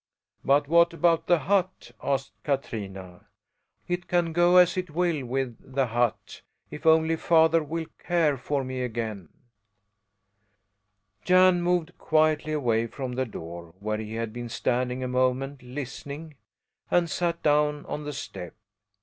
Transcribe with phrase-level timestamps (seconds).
[0.43, 3.27] "But what about the hut?" asked Katrina.
[3.87, 8.63] "It can go as it will with the hut, if only father will care for
[8.63, 9.29] me again."
[11.23, 16.33] Jan moved quietly away from the door, where he had been standing a moment, listening,
[16.89, 18.55] and sat down on the step.